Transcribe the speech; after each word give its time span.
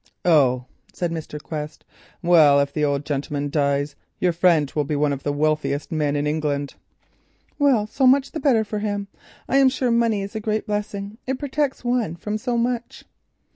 "Oh," 0.25 0.65
said 0.91 1.11
Mr. 1.11 1.39
Quest. 1.39 1.85
"Well, 2.23 2.59
if 2.59 2.73
the 2.73 2.83
old 2.83 3.05
gentleman 3.05 3.51
dies, 3.51 3.95
your 4.19 4.31
friend 4.33 4.71
will 4.73 4.83
be 4.83 4.95
one 4.95 5.13
of 5.13 5.21
the 5.21 5.31
wealthiest 5.31 5.91
men 5.91 6.15
in 6.15 6.25
England." 6.25 6.73
"Well, 7.59 7.85
so 7.85 8.07
much 8.07 8.31
the 8.31 8.39
better 8.39 8.63
for 8.63 8.79
him. 8.79 9.09
I 9.47 9.57
am 9.57 9.69
sure 9.69 9.91
money 9.91 10.23
is 10.23 10.35
a 10.35 10.39
great 10.39 10.65
blessing. 10.65 11.19
It 11.27 11.37
protects 11.37 11.85
one 11.85 12.15
from 12.15 12.39
so 12.39 12.57
much." 12.57 13.05